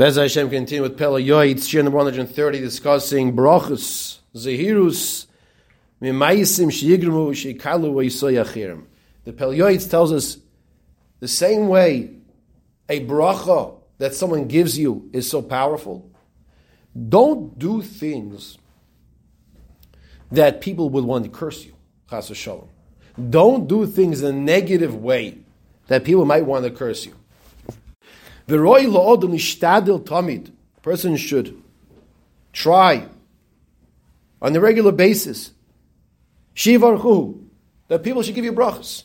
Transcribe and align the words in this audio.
Bez 0.00 0.16
Hashem 0.16 0.48
continue 0.48 0.80
with 0.80 0.96
Pele 0.96 1.22
Yoitz, 1.22 1.70
year 1.74 1.82
number 1.82 1.98
130, 1.98 2.58
discussing 2.58 3.36
brachus, 3.36 4.20
zehirus, 4.34 5.26
mimayisim 6.00 6.70
sheyigrimu 6.70 7.32
sheykalu 7.32 7.92
v'yisoy 7.92 8.82
The 9.24 9.32
Pele 9.34 9.58
Yoitz 9.58 9.90
tells 9.90 10.10
us 10.10 10.38
the 11.18 11.28
same 11.28 11.68
way 11.68 12.12
a 12.88 13.04
bracha 13.04 13.78
that 13.98 14.14
someone 14.14 14.48
gives 14.48 14.78
you 14.78 15.10
is 15.12 15.28
so 15.28 15.42
powerful. 15.42 16.10
Don't 17.10 17.58
do 17.58 17.82
things 17.82 18.56
that 20.32 20.62
people 20.62 20.88
would 20.88 21.04
want 21.04 21.24
to 21.24 21.30
curse 21.30 21.62
you. 21.62 21.74
Chas. 22.08 22.32
Don't 23.28 23.68
do 23.68 23.84
things 23.84 24.22
in 24.22 24.34
a 24.34 24.38
negative 24.38 24.94
way 24.94 25.36
that 25.88 26.04
people 26.04 26.24
might 26.24 26.46
want 26.46 26.64
to 26.64 26.70
curse 26.70 27.04
you. 27.04 27.19
A 28.52 29.36
person 30.82 31.16
should 31.16 31.62
try 32.52 33.06
on 34.42 34.56
a 34.56 34.60
regular 34.60 34.90
basis. 34.90 35.52
Shivarchu, 36.56 37.44
that 37.88 38.02
people 38.02 38.22
should 38.22 38.34
give 38.34 38.44
you 38.44 38.52
brachas. 38.52 39.04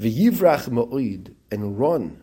V'yivrach 0.00 0.68
ma'oid, 0.68 1.34
and 1.50 1.78
run 1.78 2.20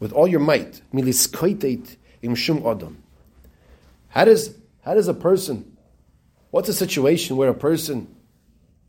with 0.00 0.12
all 0.12 0.26
your 0.26 0.40
might. 0.40 0.82
Miliskoitet 0.92 1.96
im 2.22 2.34
shum 2.34 2.66
adam. 2.66 3.02
How 4.08 4.24
does, 4.24 4.56
how 4.84 4.94
does 4.94 5.06
a 5.06 5.14
person, 5.14 5.76
what's 6.50 6.68
a 6.68 6.74
situation 6.74 7.36
where 7.36 7.50
a 7.50 7.54
person 7.54 8.12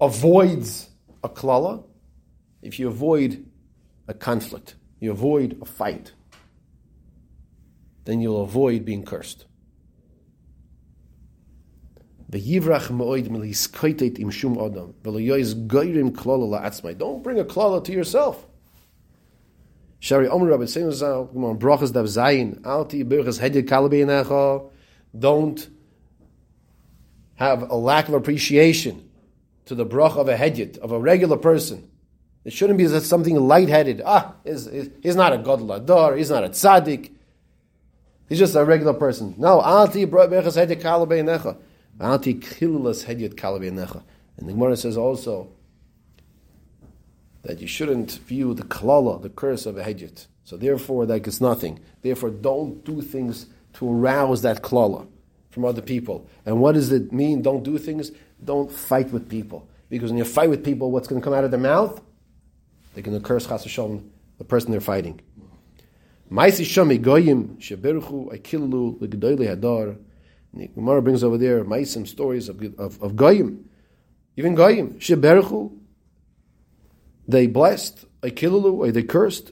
avoids 0.01 0.89
a 1.23 1.29
klala? 1.29 1.83
If 2.63 2.79
you 2.79 2.87
avoid 2.87 3.45
a 4.07 4.13
conflict 4.13 4.75
you 5.03 5.11
avoid 5.11 5.57
a 5.61 5.65
fight, 5.65 6.13
then 8.05 8.21
you'll 8.21 8.41
avoid 8.41 8.85
being 8.85 9.03
cursed. 9.03 9.45
Don't 16.97 17.21
bring 17.21 17.37
a 17.37 17.43
klala 17.43 17.83
to 17.83 17.91
yourself. 17.91 18.47
Don't 25.19 25.69
have 27.35 27.69
a 27.69 27.75
lack 27.75 28.07
of 28.07 28.13
appreciation 28.13 29.09
to 29.65 29.75
the 29.75 29.85
brach 29.85 30.15
of 30.15 30.29
a 30.29 30.35
hedjit, 30.35 30.77
of 30.77 30.91
a 30.91 30.99
regular 30.99 31.37
person. 31.37 31.89
It 32.45 32.51
shouldn't 32.51 32.77
be 32.77 32.87
something 32.99 33.35
light-headed. 33.35 34.01
Ah, 34.05 34.33
he's, 34.43 34.69
he's 35.01 35.15
not 35.15 35.33
a 35.33 35.37
gadol 35.37 35.71
ador. 35.71 36.17
He's 36.17 36.29
not 36.29 36.43
a 36.43 36.49
tzaddik. 36.49 37.11
He's 38.27 38.39
just 38.39 38.55
a 38.55 38.65
regular 38.65 38.93
person. 38.93 39.35
No, 39.37 39.61
anti 39.61 40.05
brachas 40.05 40.57
hedyet 40.57 40.81
kalabei 40.81 41.19
Anti 41.99 42.31
And 44.37 44.49
the 44.49 44.53
Gemara 44.53 44.75
says 44.75 44.97
also 44.97 45.49
that 47.43 47.59
you 47.59 47.67
shouldn't 47.67 48.11
view 48.11 48.53
the 48.53 48.63
klala, 48.63 49.21
the 49.21 49.29
curse 49.29 49.65
of 49.65 49.77
a 49.77 49.83
hedyet. 49.83 50.27
So 50.43 50.57
therefore, 50.57 51.05
like 51.05 51.27
it's 51.27 51.39
nothing. 51.39 51.79
Therefore, 52.01 52.29
don't 52.29 52.83
do 52.83 53.01
things 53.01 53.45
to 53.73 53.89
arouse 53.89 54.41
that 54.41 54.61
klala 54.61 55.07
from 55.49 55.65
other 55.65 55.81
people. 55.81 56.27
And 56.45 56.59
what 56.59 56.73
does 56.73 56.91
it 56.91 57.13
mean? 57.13 57.41
Don't 57.41 57.63
do 57.63 57.77
things. 57.77 58.11
Don't 58.43 58.71
fight 58.71 59.11
with 59.11 59.29
people. 59.29 59.67
Because 59.89 60.09
when 60.09 60.17
you 60.17 60.25
fight 60.25 60.49
with 60.49 60.65
people, 60.65 60.91
what's 60.91 61.07
going 61.07 61.21
to 61.21 61.23
come 61.23 61.33
out 61.33 61.43
of 61.43 61.51
their 61.51 61.59
mouth? 61.59 62.01
They're 62.93 63.03
going 63.03 63.19
to 63.19 63.23
curse 63.25 63.47
Chas 63.47 63.63
Hashem, 63.63 64.11
the 64.37 64.43
person 64.43 64.71
they're 64.71 64.81
fighting. 64.81 65.19
Maisi 66.31 66.65
Shami 66.65 67.01
Goyim 67.01 67.57
Sheberchu 67.57 68.31
Akilu 68.33 68.99
Legdoili 68.99 69.47
Hadar. 69.55 69.97
Gemara 70.75 71.01
brings 71.01 71.23
over 71.23 71.37
there 71.37 71.63
Maisim 71.63 72.07
stories 72.07 72.49
of, 72.49 72.61
of, 72.79 73.01
of 73.01 73.15
Goyim. 73.15 73.69
Even 74.37 74.55
Goyim 74.55 74.99
Sheberchu. 74.99 75.77
They 77.27 77.47
blessed 77.47 78.05
Akilu, 78.21 78.91
they 78.93 79.03
cursed 79.03 79.51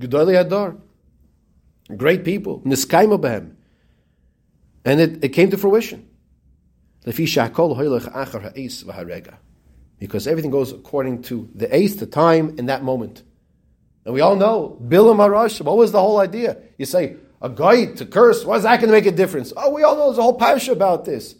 Gedoili 0.00 0.34
Hadar. 0.42 0.78
Great 1.96 2.24
people. 2.24 2.60
Niskaima 2.60 3.20
Behem. 3.20 3.54
And 4.84 5.00
it, 5.00 5.24
it 5.24 5.28
came 5.30 5.50
to 5.50 5.56
fruition. 5.56 6.08
Lefi 7.06 7.24
Shakol 7.24 7.76
Hoylech 7.76 8.12
Achar 8.12 8.42
Ha'is 8.42 8.82
V'Harega 8.84 9.36
because 10.04 10.26
everything 10.26 10.50
goes 10.50 10.70
according 10.70 11.22
to 11.22 11.48
the 11.54 11.74
ace, 11.74 11.96
the 11.96 12.04
time, 12.04 12.56
in 12.58 12.66
that 12.66 12.84
moment. 12.84 13.22
And 14.04 14.12
we 14.12 14.20
all 14.20 14.36
know, 14.36 14.78
Bilam 14.86 15.16
Harash, 15.16 15.62
what 15.62 15.78
was 15.78 15.92
the 15.92 15.98
whole 15.98 16.20
idea? 16.20 16.58
You 16.76 16.84
say, 16.84 17.16
a 17.40 17.48
guy 17.48 17.86
to 17.86 18.04
curse, 18.04 18.44
why 18.44 18.56
is 18.56 18.64
that 18.64 18.80
going 18.80 18.88
to 18.88 18.92
make 18.92 19.06
a 19.06 19.16
difference? 19.16 19.54
Oh, 19.56 19.70
we 19.70 19.82
all 19.82 19.96
know 19.96 20.08
there's 20.08 20.18
a 20.18 20.22
whole 20.22 20.38
parasha 20.38 20.72
about 20.72 21.06
this. 21.06 21.36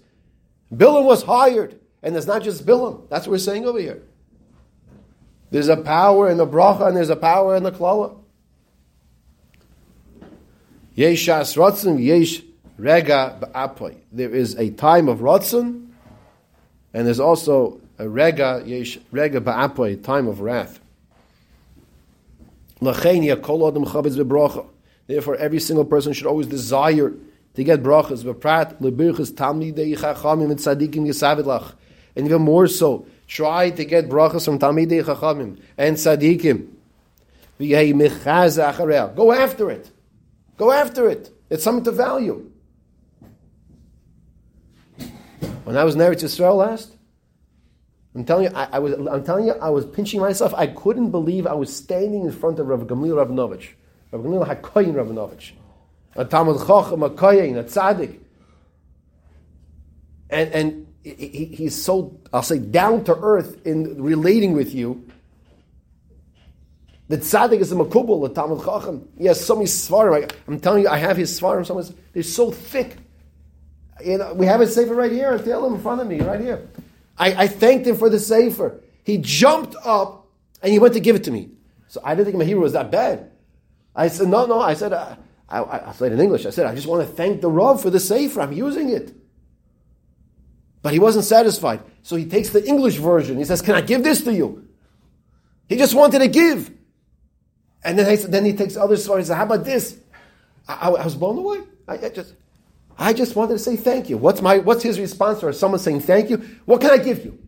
Bilam 0.74 1.04
was 1.04 1.22
hired, 1.22 1.78
and 2.02 2.16
it's 2.16 2.26
not 2.26 2.42
just 2.42 2.64
Bilam. 2.64 3.06
That's 3.10 3.26
what 3.26 3.32
we're 3.32 3.38
saying 3.38 3.66
over 3.66 3.78
here. 3.78 4.02
There's 5.50 5.68
a 5.68 5.76
power 5.76 6.30
in 6.30 6.38
the 6.38 6.46
bracha, 6.46 6.86
and 6.86 6.96
there's 6.96 7.10
a 7.10 7.16
power 7.16 7.56
in 7.56 7.64
the 7.64 7.70
klala. 7.70 8.16
Yesh 10.94 11.28
as 11.28 11.54
rotzen, 11.54 12.02
yesh 12.02 12.40
rega 12.78 13.38
ba'apoy. 13.42 13.94
There 14.10 14.34
is 14.34 14.54
a 14.54 14.70
time 14.70 15.10
of 15.10 15.18
rotzen, 15.18 15.88
and 16.94 17.06
there's 17.06 17.20
also 17.20 17.82
a 17.98 18.08
rega 18.08 18.62
yesh 18.66 18.98
rega 19.10 19.40
ba'apoy, 19.40 20.02
time 20.02 20.26
of 20.26 20.40
wrath. 20.40 20.80
Therefore, 25.06 25.36
every 25.36 25.60
single 25.60 25.84
person 25.84 26.12
should 26.12 26.26
always 26.26 26.46
desire 26.46 27.12
to 27.54 27.64
get 27.64 27.82
brachas. 27.82 28.24
V'prat 28.24 28.80
lebirchas 28.80 29.32
talmidei 29.32 29.96
chachamim 29.96 30.50
and 30.50 30.58
tzadikim 30.58 31.06
yisavidlach. 31.06 31.74
And 32.16 32.26
even 32.26 32.42
more 32.42 32.68
so, 32.68 33.06
try 33.26 33.70
to 33.70 33.84
get 33.84 34.08
brachas 34.08 34.44
from 34.44 34.58
talmidei 34.58 35.04
chachamim 35.04 35.60
and 35.78 35.96
tzadikim. 35.96 36.68
Go 39.16 39.32
after 39.32 39.70
it. 39.70 39.90
Go 40.56 40.72
after 40.72 41.08
it. 41.08 41.30
It's 41.48 41.62
something 41.62 41.84
to 41.84 41.92
value. 41.92 42.50
When 45.62 45.76
I 45.76 45.84
was 45.84 45.94
in 45.94 46.00
Eretz 46.00 46.24
Yisrael 46.24 46.56
last, 46.56 46.96
I'm 48.14 48.24
telling 48.24 48.44
you, 48.44 48.50
I, 48.54 48.68
I, 48.72 48.78
was, 48.78 48.92
I'm 48.92 49.24
telling 49.24 49.46
you, 49.46 49.54
I 49.54 49.70
was 49.70 49.84
pinching 49.86 50.20
myself. 50.20 50.54
I 50.54 50.68
couldn't 50.68 51.10
believe 51.10 51.46
I 51.46 51.54
was 51.54 51.74
standing 51.74 52.24
in 52.24 52.32
front 52.32 52.58
of 52.60 52.68
Rav 52.68 52.82
Gamliel 52.82 53.26
Rabinovich. 53.26 53.70
Rav 54.12 54.22
Gamliel 54.22 54.46
HaKoyin 54.46 54.94
Rabinovich. 54.94 55.52
A 56.14 56.24
Talmud 56.24 56.58
Chochem, 56.58 57.04
a 57.04 57.10
Koyin, 57.10 57.58
a 57.58 57.64
Tzaddik. 57.64 58.20
And, 60.30 60.52
and 60.52 60.86
he, 61.02 61.44
he's 61.56 61.80
so, 61.80 62.20
I'll 62.32 62.42
say, 62.42 62.58
down 62.58 63.04
to 63.04 63.16
earth 63.16 63.66
in 63.66 64.00
relating 64.02 64.52
with 64.52 64.74
you. 64.74 65.06
The 67.08 67.18
tzaddik 67.18 67.60
is 67.60 67.70
a 67.70 67.74
makubal, 67.74 68.26
the 68.26 68.34
Talmud 68.34 68.64
Chacham. 68.64 69.06
He 69.18 69.26
has 69.26 69.44
so 69.44 69.56
many 69.56 69.66
svarim. 69.66 70.32
I'm 70.48 70.58
telling 70.58 70.84
you, 70.84 70.88
I 70.88 70.96
have 70.96 71.18
his 71.18 71.38
svarim. 71.38 71.66
Some 71.66 71.82
they're 72.12 72.22
so 72.22 72.50
thick. 72.50 72.96
You 74.02 74.18
know, 74.18 74.32
we 74.32 74.46
have 74.46 74.62
it 74.62 74.68
safer 74.68 74.94
right 74.94 75.12
here. 75.12 75.34
I 75.34 75.38
Tell 75.38 75.66
him 75.66 75.74
in 75.74 75.80
front 75.82 76.00
of 76.00 76.06
me, 76.06 76.20
right 76.20 76.40
here. 76.40 76.66
I, 77.18 77.44
I 77.44 77.46
thanked 77.46 77.86
him 77.86 77.96
for 77.96 78.10
the 78.10 78.18
Sefer. 78.18 78.80
He 79.04 79.18
jumped 79.18 79.76
up 79.84 80.26
and 80.62 80.72
he 80.72 80.78
went 80.78 80.94
to 80.94 81.00
give 81.00 81.16
it 81.16 81.24
to 81.24 81.30
me. 81.30 81.50
So 81.88 82.00
I 82.02 82.14
didn't 82.14 82.26
think 82.26 82.38
my 82.38 82.44
Hebrew 82.44 82.62
was 82.62 82.72
that 82.72 82.90
bad. 82.90 83.30
I 83.94 84.08
said, 84.08 84.28
no, 84.28 84.46
no. 84.46 84.60
I 84.60 84.74
said, 84.74 84.92
uh, 84.92 85.16
I, 85.48 85.60
I, 85.60 85.90
I 85.90 85.92
said 85.92 86.12
in 86.12 86.20
English, 86.20 86.46
I 86.46 86.50
said, 86.50 86.66
I 86.66 86.74
just 86.74 86.86
want 86.86 87.06
to 87.06 87.14
thank 87.14 87.40
the 87.40 87.50
Rav 87.50 87.80
for 87.80 87.90
the 87.90 88.00
Sefer. 88.00 88.40
I'm 88.40 88.52
using 88.52 88.90
it. 88.90 89.14
But 90.82 90.92
he 90.92 90.98
wasn't 90.98 91.24
satisfied. 91.24 91.80
So 92.02 92.16
he 92.16 92.26
takes 92.26 92.50
the 92.50 92.66
English 92.66 92.96
version. 92.96 93.38
He 93.38 93.44
says, 93.44 93.62
Can 93.62 93.74
I 93.74 93.80
give 93.80 94.04
this 94.04 94.22
to 94.24 94.34
you? 94.34 94.68
He 95.68 95.76
just 95.76 95.94
wanted 95.94 96.18
to 96.18 96.28
give. 96.28 96.70
And 97.82 97.98
then, 97.98 98.06
I, 98.06 98.16
then 98.16 98.44
he 98.44 98.52
takes 98.52 98.76
other 98.76 98.96
stories. 98.96 99.28
How 99.28 99.44
about 99.44 99.64
this? 99.64 99.98
I, 100.68 100.88
I 100.90 101.04
was 101.04 101.14
blown 101.14 101.38
away. 101.38 101.60
I, 101.88 101.94
I 101.94 102.08
just, 102.10 102.34
I 102.98 103.12
just 103.12 103.34
wanted 103.34 103.54
to 103.54 103.58
say 103.58 103.76
thank 103.76 104.08
you. 104.08 104.16
What's 104.16 104.40
my 104.40 104.58
what's 104.58 104.82
his 104.82 105.00
response 105.00 105.40
to 105.40 105.52
someone 105.52 105.80
saying 105.80 106.00
thank 106.00 106.30
you? 106.30 106.36
What 106.64 106.80
can 106.80 106.90
I 106.90 106.98
give 106.98 107.24
you? 107.24 107.38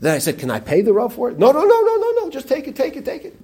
Then 0.00 0.14
I 0.14 0.18
said, 0.18 0.38
Can 0.38 0.50
I 0.50 0.60
pay 0.60 0.80
the 0.80 0.92
Rav 0.92 1.14
for 1.14 1.30
it? 1.30 1.38
No, 1.38 1.52
no, 1.52 1.62
no, 1.62 1.80
no, 1.80 1.96
no, 1.96 2.10
no. 2.22 2.30
Just 2.30 2.48
take 2.48 2.66
it, 2.66 2.74
take 2.74 2.96
it, 2.96 3.04
take 3.04 3.24
it. 3.24 3.36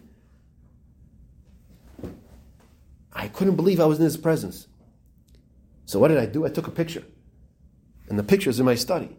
I 3.13 3.29
couldn't 3.29 3.57
believe 3.57 3.79
I 3.79 3.87
was 3.87 3.99
in 3.99 4.05
his 4.05 4.17
presence. 4.17 4.67
So 5.85 5.99
what 5.99 6.09
did 6.09 6.19
I 6.19 6.27
do? 6.27 6.45
I 6.45 6.49
took 6.49 6.67
a 6.67 6.71
picture. 6.71 7.05
And 8.09 8.19
the 8.19 8.23
picture's 8.23 8.59
in 8.59 8.67
my 8.67 8.75
study. 8.75 9.17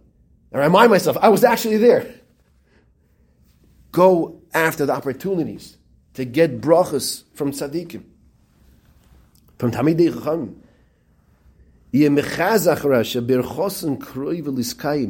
I 0.54 0.60
remind 0.60 0.92
myself, 0.92 1.18
I 1.22 1.30
was 1.30 1.44
actually 1.44 1.78
there. 1.78 2.14
Go 3.92 4.42
after 4.54 4.86
the 4.86 4.94
opportunities 4.94 5.78
to 6.14 6.26
get 6.26 6.62
brachas 6.62 7.24
from 7.34 7.52
tzaddikim 7.52 8.04
from 9.58 9.72
Tamidei 9.72 10.12
Chachamim. 10.12 10.56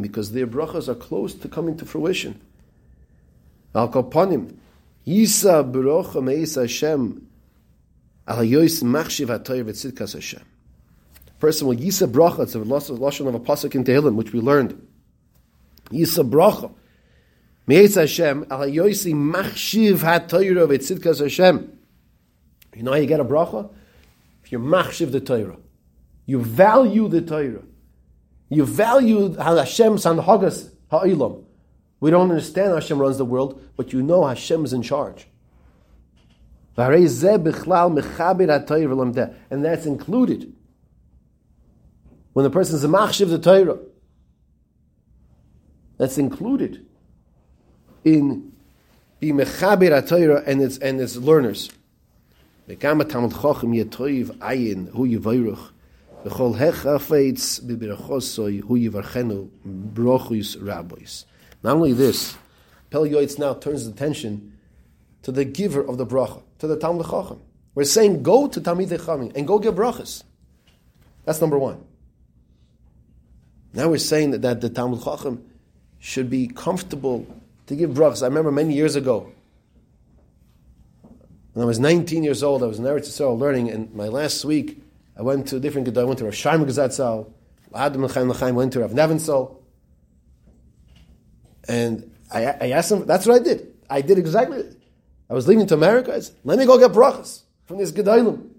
Because 0.02 0.32
their 0.32 0.48
brachas 0.48 0.88
are 0.88 0.96
close 0.96 1.34
to 1.34 1.48
coming 1.48 1.76
to 1.78 1.86
fruition. 1.86 2.40
Al 3.74 3.90
Kapanim. 3.90 4.56
Yisa 5.06 5.70
Baruch 5.70 6.22
Meis 6.24 6.56
Hashem 6.56 7.28
Alayois 8.28 8.84
machshiv 8.84 9.28
hatoyer 9.28 9.64
v'tzidkas 9.64 10.14
Hashem. 10.14 10.42
Person 11.40 11.68
will 11.68 11.78
yisa 11.78 12.12
bracha. 12.12 12.42
It's 12.42 12.56
a 12.56 12.60
lashon 12.60 13.28
of 13.28 13.36
a 13.36 13.40
pasuk 13.40 13.74
in 13.74 13.86
Tehillim, 13.86 14.16
which 14.16 14.34
we 14.34 14.42
learned. 14.42 14.86
Yisa 15.92 16.30
bracha. 16.30 16.74
Meitz 17.68 17.96
Hashem 17.96 18.46
alayoisi 18.46 19.14
machshiv 19.14 20.00
hatoyer 20.00 20.68
v'tzidkas 20.68 21.22
Hashem. 21.22 21.72
You 22.76 22.84
know 22.84 22.92
how 22.92 22.98
you 22.98 23.08
get 23.08 23.22
a 23.22 23.26
bracha? 23.26 23.70
You're 24.50 24.62
machshiv 24.62 25.12
the 25.12 25.20
Torah, 25.20 25.58
you 26.26 26.42
value 26.42 27.08
the 27.08 27.22
Torah. 27.22 27.64
You 28.50 28.66
value 28.66 29.36
Hashem's 29.36 30.06
hagas 30.06 30.72
ha'ilam. 30.90 31.44
We 32.00 32.12
don't 32.12 32.30
understand 32.30 32.74
Hashem 32.74 32.98
runs 33.00 33.18
the 33.18 33.26
world, 33.26 33.62
but 33.76 33.92
you 33.92 34.02
know 34.02 34.26
Hashem 34.26 34.64
is 34.64 34.72
in 34.72 34.84
charge. 34.84 35.28
And 36.78 36.94
that's 39.66 39.86
included. 39.86 40.54
When 42.34 42.44
the 42.44 42.50
person 42.52 42.76
is 42.76 42.84
a 42.84 42.88
machshiv 42.88 43.30
the 43.30 43.40
Torah, 43.40 43.80
that's 45.98 46.20
included 46.20 46.86
in 48.06 48.54
be 49.20 49.32
mechaber 49.32 50.08
Torah 50.08 50.44
and 50.46 50.62
its 50.62 50.78
and 50.78 51.02
its 51.02 51.16
learners. 51.16 51.72
V'chol 56.26 56.58
hechafetz 56.58 57.62
bibirachosoy 57.62 58.62
hu 58.64 58.78
yivarchenu 58.78 59.50
brochus 59.94 60.58
rabbis. 60.60 61.26
Not 61.64 61.76
only 61.76 61.94
this, 61.94 62.36
Pel 62.90 63.04
Yoitz 63.04 63.40
now 63.40 63.54
turns 63.54 63.88
attention 63.88 64.58
to 65.24 65.32
the 65.32 65.46
giver 65.46 65.82
of 65.82 65.98
the 65.98 66.06
bracha, 66.06 66.42
to 66.60 66.68
the 66.68 66.78
Talmud 66.78 67.06
Chacham. 67.06 67.42
We're 67.76 67.84
saying 67.84 68.24
go 68.24 68.48
to 68.48 68.60
Talmid 68.60 68.90
Chachamim 68.90 69.36
and 69.36 69.48
go 69.48 69.60
give 69.60 69.76
brachas. 69.76 70.24
That's 71.26 71.42
number 71.42 71.58
one. 71.58 71.84
Now 73.74 73.90
we're 73.90 73.98
saying 73.98 74.32
that, 74.32 74.42
that 74.42 74.62
the 74.62 74.70
Talmud 74.70 75.04
Chacham 75.04 75.46
should 76.00 76.30
be 76.30 76.48
comfortable 76.48 77.28
to 77.68 77.76
give 77.76 77.92
brachas. 77.92 78.24
I 78.24 78.28
remember 78.28 78.52
many 78.52 78.74
years 78.74 78.96
ago, 78.96 79.32
when 81.58 81.64
I 81.64 81.66
was 81.66 81.80
19 81.80 82.24
years 82.24 82.44
old, 82.44 82.62
I 82.62 82.68
was 82.68 82.78
in 82.78 82.86
Eretz 82.86 83.08
Yisrael 83.08 83.36
learning, 83.36 83.72
and 83.72 83.92
my 83.96 84.10
last 84.10 84.46
week, 84.46 84.80
I 85.18 85.24
went 85.24 85.48
to 85.48 85.60
different 85.60 85.88
Gedai. 85.88 86.02
I 86.02 86.04
went 86.04 86.20
to 86.20 86.26
Rav 86.26 86.36
Shaim 86.36 86.64
Gazatzal, 86.64 87.32
Adam 87.74 88.02
went 88.56 88.74
to 88.74 88.80
Rav 88.82 88.92
Nevinsel, 88.92 89.56
and 91.68 92.16
I, 92.32 92.46
I 92.46 92.70
asked 92.70 92.92
him, 92.92 93.08
that's 93.08 93.26
what 93.26 93.42
I 93.42 93.44
did. 93.44 93.74
I 93.90 94.02
did 94.02 94.20
exactly 94.20 94.66
I 95.32 95.34
was 95.34 95.48
leaving 95.48 95.66
to 95.66 95.74
America. 95.74 96.14
I 96.14 96.20
said, 96.20 96.36
let 96.44 96.60
me 96.60 96.68
go 96.68 96.78
get 96.78 96.92
brachas 96.92 97.42
from 97.66 97.80
this 97.80 97.92
Gedalim. 97.92 98.52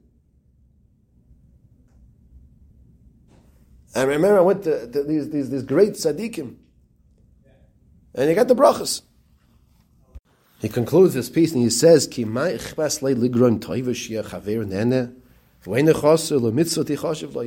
I 3.95 4.03
remember 4.03 4.39
I 4.39 4.43
went 4.43 4.65
to, 4.65 4.91
to 4.91 5.05
these, 5.05 5.31
these, 5.31 5.51
these 5.51 5.63
great 5.63 5.93
tzaddikim. 5.93 6.57
And 8.17 8.29
he 8.29 8.35
got 8.35 8.49
the 8.49 8.57
brachas. 8.57 9.03
He 10.61 10.69
concludes 10.69 11.15
this 11.15 11.31
piece 11.31 11.53
and 11.53 11.63
he 11.63 11.71
says, 11.71 12.07
Ki 12.07 12.25
he 12.25 12.59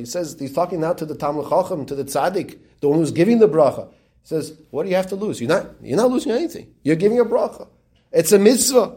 says 0.04 0.36
he's 0.38 0.52
talking 0.52 0.80
now 0.80 0.92
to 0.92 1.06
the 1.06 1.14
Talmud 1.14 1.48
Chacham, 1.48 1.86
to 1.86 1.94
the 1.94 2.04
tzaddik, 2.04 2.58
the 2.80 2.88
one 2.88 2.98
who's 2.98 3.10
giving 3.10 3.38
the 3.38 3.48
bracha. 3.48 3.88
He 3.90 4.28
says, 4.28 4.54
"What 4.70 4.84
do 4.84 4.90
you 4.90 4.96
have 4.96 5.08
to 5.08 5.16
lose? 5.16 5.40
You're 5.40 5.48
not. 5.48 5.70
You're 5.82 5.96
not 5.96 6.10
losing 6.10 6.32
anything. 6.32 6.72
You're 6.82 6.96
giving 6.96 7.18
a 7.18 7.24
bracha. 7.24 7.68
It's 8.12 8.32
a 8.32 8.38
mitzvah 8.38 8.96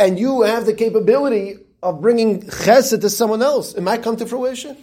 and 0.00 0.18
you 0.18 0.42
have 0.42 0.64
the 0.64 0.72
capability 0.72 1.58
of 1.82 2.00
bringing 2.00 2.42
chesed 2.42 3.00
to 3.02 3.10
someone 3.10 3.42
else, 3.42 3.74
it 3.74 3.82
might 3.82 4.02
come 4.02 4.16
to 4.16 4.26
fruition. 4.26 4.76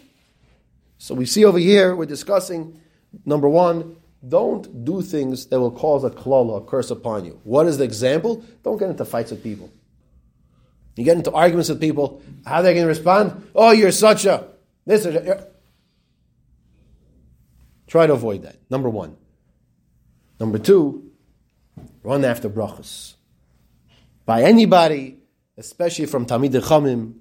So 1.00 1.16
we 1.16 1.26
see 1.26 1.44
over 1.44 1.58
here, 1.58 1.96
we're 1.96 2.06
discussing 2.06 2.80
number 3.26 3.50
one, 3.50 3.97
don't 4.26 4.86
do 4.86 5.02
things 5.02 5.48
that 5.48 5.60
will 5.60 5.72
cause 5.72 6.04
a 6.04 6.10
klala, 6.10 6.62
a 6.62 6.66
curse 6.66 6.92
upon 6.92 7.26
you. 7.26 7.40
What 7.44 7.68
is 7.68 7.78
the 7.78 7.84
example? 7.84 8.44
Don't 8.64 8.78
get 8.78 8.90
into 8.90 9.06
fights 9.06 9.32
with 9.32 9.44
people. 9.44 9.72
You 10.96 11.04
get 11.04 11.18
into 11.18 11.32
arguments 11.32 11.70
with 11.70 11.80
people, 11.80 12.22
how 12.46 12.56
are 12.56 12.64
they 12.64 12.74
going 12.74 12.84
to 12.84 12.88
respond? 12.88 13.50
Oh, 13.54 13.72
you're 13.72 13.92
such 13.92 14.26
a 14.26 14.48
this 14.86 15.04
that. 15.04 15.54
Try 17.86 18.08
to 18.08 18.14
avoid 18.14 18.44
that. 18.44 18.58
Number 18.70 18.90
one. 18.90 19.16
Number 20.40 20.58
two, 20.58 21.12
run 22.04 22.26
after 22.26 22.50
brachas 22.50 23.16
by 24.26 24.44
anybody, 24.44 25.18
especially 25.58 26.06
from 26.06 26.26
Tamid 26.26 26.52
Chamim, 26.52 27.16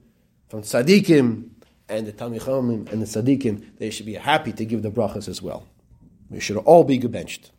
from 0.49 0.63
Tzadikim, 0.63 1.51
and 1.89 2.07
the 2.07 2.13
Tamid 2.13 2.43
Chamim 2.43 2.91
and 2.93 3.01
the 3.01 3.07
Tzadikim, 3.07 3.79
they 3.79 3.91
should 3.91 4.07
be 4.07 4.15
happy 4.15 4.53
to 4.53 4.65
give 4.65 4.83
the 4.83 4.91
brachas 4.91 5.29
as 5.29 5.41
well. 5.41 5.67
We 6.31 6.41
should 6.41 6.57
all 6.59 6.85
be 6.85 6.99
gebenched. 6.99 7.51